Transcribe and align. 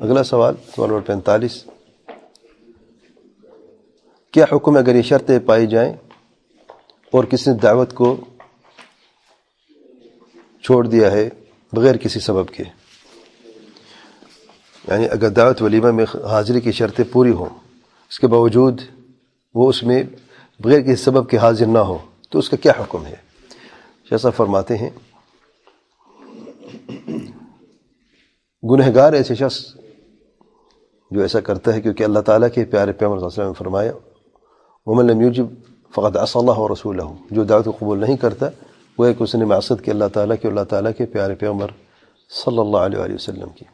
اگلا 0.00 0.22
سوال 0.22 0.54
سوال 0.76 0.90
نمبر 0.90 1.02
پینتالیس۔ 1.02 1.64
کیا 4.32 4.44
حکم 4.52 4.76
اگر 4.76 4.94
یہ 4.94 5.02
شرطیں 5.02 5.38
پائی 5.38 5.66
جائیں 5.66 5.92
اور 7.12 7.24
کسی 7.24 7.50
نے 7.50 7.56
دعوت 7.56 7.94
کو 7.94 8.16
چھوڑ 10.62 10.86
دیا 10.86 11.10
ہے 11.12 11.28
بغیر 11.72 11.96
کسی 11.96 12.20
سبب 12.20 12.48
کے؟ 12.48 12.64
یعنی 14.88 15.08
اگر 15.08 15.28
دعوت 15.28 15.62
ولیمہ 15.62 15.90
میں 15.90 16.04
حاضری 16.04 16.60
کی 16.60 16.72
شرطیں 16.72 17.04
پوری 17.12 17.32
ہوں، 17.32 17.48
اس 18.10 18.20
کے 18.20 18.26
باوجود 18.26 18.80
وہ 19.54 19.68
اس 19.68 19.82
میں 19.82 20.02
بغیر 20.60 20.80
کسی 20.80 20.96
سبب 20.96 21.30
کے 21.30 21.36
حاضر 21.36 21.66
نہ 21.66 21.78
ہو، 21.78 21.98
تو 22.30 22.38
اس 22.38 22.48
کا 22.48 22.56
کیا 22.56 22.72
حکم 22.80 23.06
ہے؟ 23.06 23.16
جیسا 24.10 24.30
فرماتے 24.30 24.76
ہیں، 24.76 24.90
گنہگار 28.62 29.12
ایسے 29.12 29.34
شخص 29.34 29.77
جو 31.10 31.20
ایسا 31.20 31.40
کرتا 31.40 31.74
ہے 31.74 31.80
کیونکہ 31.80 32.04
اللہ 32.04 32.18
تعالیٰ 32.18 32.48
کے 32.54 32.64
پیارے 32.64 32.92
پیغمبر 32.92 33.18
صلی 33.18 33.24
اللہ 33.24 33.34
علیہ 33.34 33.42
وسلم 33.42 33.46
نے 33.46 33.58
فرمایا 33.58 33.92
عمل 34.86 35.12
لم 35.12 35.20
یوجب 35.20 35.46
فقط 35.94 36.16
عصى 36.16 36.38
اللہ 36.38 36.52
اور 36.52 36.70
رسول 36.70 37.00
جو 37.30 37.44
دعوت 37.44 37.64
کو 37.64 37.70
قبول 37.70 37.98
نہیں 37.98 38.16
کرتا، 38.16 38.46
وہ 38.98 39.04
ایک 39.04 39.16
اس 39.18 39.34
نے 39.34 39.44
معصد 39.44 39.84
کہ 39.84 39.90
اللہ 39.90 40.04
تعالیٰ 40.12 40.36
کی 40.42 40.48
اللہ 40.48 40.60
تعالیٰ 40.60 40.90
کے 40.98 41.06
پیارے 41.06 41.34
پیغمبر 41.34 41.66
صلی 42.44 42.58
اللہ 42.58 42.76
علیہ 42.76 43.14
وسلم 43.14 43.48
کی۔ 43.48 43.64